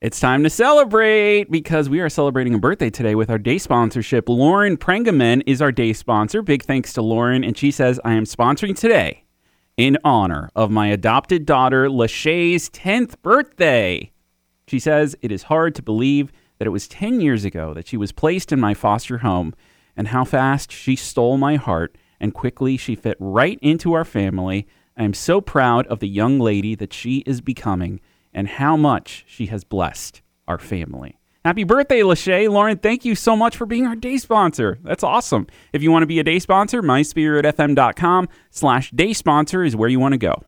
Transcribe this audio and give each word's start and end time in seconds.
It's 0.00 0.20
time 0.20 0.44
to 0.44 0.50
celebrate 0.50 1.50
because 1.50 1.88
we 1.88 1.98
are 1.98 2.08
celebrating 2.08 2.54
a 2.54 2.58
birthday 2.60 2.88
today 2.88 3.16
with 3.16 3.28
our 3.30 3.36
day 3.36 3.58
sponsorship. 3.58 4.28
Lauren 4.28 4.76
Prengaman 4.76 5.42
is 5.44 5.60
our 5.60 5.72
day 5.72 5.92
sponsor. 5.92 6.40
Big 6.40 6.62
thanks 6.62 6.92
to 6.92 7.02
Lauren. 7.02 7.42
And 7.42 7.58
she 7.58 7.72
says, 7.72 7.98
I 8.04 8.12
am 8.12 8.22
sponsoring 8.22 8.78
today 8.78 9.24
in 9.76 9.98
honor 10.04 10.50
of 10.54 10.70
my 10.70 10.86
adopted 10.86 11.44
daughter, 11.44 11.88
Lachey's 11.88 12.70
10th 12.70 13.20
birthday. 13.22 14.12
She 14.68 14.78
says, 14.78 15.16
It 15.20 15.32
is 15.32 15.42
hard 15.42 15.74
to 15.74 15.82
believe 15.82 16.30
that 16.58 16.68
it 16.68 16.70
was 16.70 16.86
10 16.86 17.20
years 17.20 17.44
ago 17.44 17.74
that 17.74 17.88
she 17.88 17.96
was 17.96 18.12
placed 18.12 18.52
in 18.52 18.60
my 18.60 18.74
foster 18.74 19.18
home 19.18 19.52
and 19.96 20.06
how 20.06 20.24
fast 20.24 20.70
she 20.70 20.94
stole 20.94 21.38
my 21.38 21.56
heart 21.56 21.98
and 22.20 22.32
quickly 22.32 22.76
she 22.76 22.94
fit 22.94 23.16
right 23.18 23.58
into 23.62 23.94
our 23.94 24.04
family. 24.04 24.68
I 24.96 25.02
am 25.02 25.12
so 25.12 25.40
proud 25.40 25.88
of 25.88 25.98
the 25.98 26.08
young 26.08 26.38
lady 26.38 26.76
that 26.76 26.92
she 26.92 27.24
is 27.26 27.40
becoming 27.40 27.98
and 28.38 28.46
how 28.46 28.76
much 28.76 29.24
she 29.26 29.46
has 29.46 29.64
blessed 29.64 30.22
our 30.46 30.58
family. 30.58 31.18
Happy 31.44 31.64
birthday, 31.64 32.02
Lachey. 32.02 32.48
Lauren, 32.48 32.78
thank 32.78 33.04
you 33.04 33.16
so 33.16 33.34
much 33.34 33.56
for 33.56 33.66
being 33.66 33.84
our 33.84 33.96
day 33.96 34.16
sponsor. 34.16 34.78
That's 34.84 35.02
awesome. 35.02 35.48
If 35.72 35.82
you 35.82 35.90
want 35.90 36.04
to 36.04 36.06
be 36.06 36.20
a 36.20 36.22
day 36.22 36.38
sponsor, 36.38 36.80
myspiritfm.com 36.80 38.28
slash 38.52 38.92
day 38.92 39.12
sponsor 39.12 39.64
is 39.64 39.74
where 39.74 39.88
you 39.88 39.98
want 39.98 40.12
to 40.12 40.18
go. 40.18 40.44